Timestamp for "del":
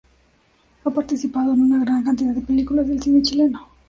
2.87-3.03